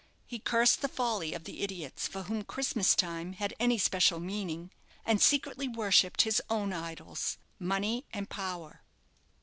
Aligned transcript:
He 0.25 0.39
cursed 0.39 0.81
the 0.81 0.87
folly 0.89 1.35
of 1.35 1.43
the 1.43 1.61
idiots 1.61 2.07
for 2.07 2.23
whom 2.23 2.43
Christmas 2.43 2.95
time 2.95 3.33
had 3.33 3.53
any 3.59 3.77
special 3.77 4.19
meaning, 4.19 4.71
and 5.05 5.21
secretly 5.21 5.67
worshipped 5.67 6.23
his 6.23 6.41
own 6.49 6.73
idols 6.73 7.37
money 7.59 8.07
and 8.11 8.27
power. 8.27 8.81